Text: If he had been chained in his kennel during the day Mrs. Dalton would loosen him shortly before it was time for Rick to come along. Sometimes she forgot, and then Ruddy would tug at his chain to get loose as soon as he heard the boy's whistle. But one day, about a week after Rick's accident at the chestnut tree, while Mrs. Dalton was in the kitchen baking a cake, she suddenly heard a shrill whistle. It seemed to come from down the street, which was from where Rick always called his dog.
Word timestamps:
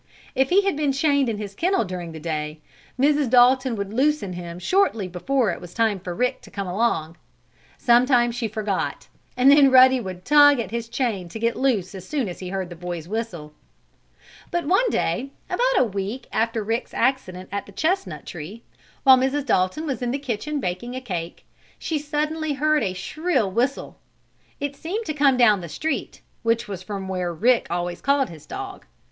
If 0.33 0.49
he 0.49 0.63
had 0.63 0.75
been 0.75 0.93
chained 0.93 1.29
in 1.29 1.37
his 1.37 1.53
kennel 1.53 1.85
during 1.85 2.11
the 2.11 2.19
day 2.19 2.59
Mrs. 2.99 3.29
Dalton 3.29 3.75
would 3.75 3.93
loosen 3.93 4.33
him 4.33 4.57
shortly 4.57 5.07
before 5.07 5.51
it 5.51 5.61
was 5.61 5.75
time 5.75 5.99
for 5.99 6.15
Rick 6.15 6.41
to 6.41 6.49
come 6.49 6.65
along. 6.65 7.17
Sometimes 7.77 8.33
she 8.35 8.47
forgot, 8.47 9.07
and 9.37 9.51
then 9.51 9.69
Ruddy 9.69 9.99
would 9.99 10.25
tug 10.25 10.59
at 10.59 10.71
his 10.71 10.89
chain 10.89 11.29
to 11.29 11.37
get 11.37 11.55
loose 11.55 11.93
as 11.93 12.07
soon 12.09 12.27
as 12.27 12.39
he 12.39 12.49
heard 12.49 12.71
the 12.71 12.75
boy's 12.75 13.07
whistle. 13.07 13.53
But 14.49 14.65
one 14.65 14.89
day, 14.89 15.33
about 15.51 15.77
a 15.77 15.83
week 15.83 16.25
after 16.33 16.63
Rick's 16.63 16.95
accident 16.95 17.49
at 17.51 17.67
the 17.67 17.71
chestnut 17.71 18.25
tree, 18.25 18.63
while 19.03 19.19
Mrs. 19.19 19.45
Dalton 19.45 19.85
was 19.85 20.01
in 20.01 20.09
the 20.09 20.17
kitchen 20.17 20.59
baking 20.59 20.95
a 20.95 20.99
cake, 21.01 21.45
she 21.77 21.99
suddenly 21.99 22.53
heard 22.53 22.81
a 22.81 22.93
shrill 22.93 23.51
whistle. 23.51 23.99
It 24.59 24.75
seemed 24.75 25.05
to 25.05 25.13
come 25.13 25.33
from 25.33 25.37
down 25.37 25.61
the 25.61 25.69
street, 25.69 26.21
which 26.41 26.67
was 26.67 26.81
from 26.81 27.07
where 27.07 27.31
Rick 27.31 27.67
always 27.69 28.01
called 28.01 28.31
his 28.31 28.47
dog. 28.47 28.87